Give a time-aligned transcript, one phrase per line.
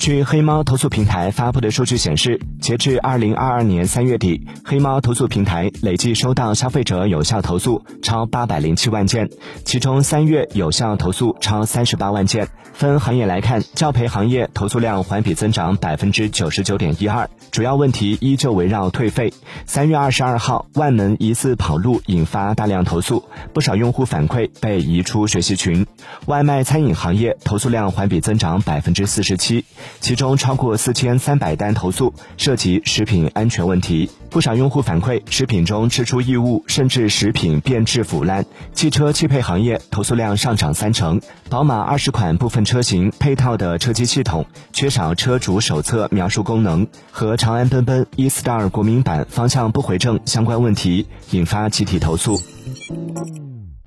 [0.00, 9.28] 据黑猫投诉平台发布的数据显示，截至二零二二年三月底，黑猫投诉平台累计收到消费者有效投诉超八百零七万件，
[9.66, 12.48] 其中三月有效投诉超三十八万件。
[12.72, 19.34] 分行业来看，教培行业投诉量环比增长百分之九十九点一二，主要问题依旧围绕退费。
[19.66, 23.22] 三月二十二号，万能疑似跑路引发大量投诉，
[23.52, 25.86] 不少用户反馈被移出学习群。
[26.24, 29.66] 外卖餐饮行业投诉量环比增长百分之四十七。
[29.98, 38.44] 其中超过四千三百单投诉涉及食品安全问题，不少用户反馈食品中吃出异物，甚至食品变质腐烂。
[38.72, 52.40] 汽车汽配行业投诉量上涨三成，宝马二十款部分车型配套的车机系统缺少车主手册描述功能，和长安奔奔 e-star 国民版方向不回正相关问题，引发集体投诉。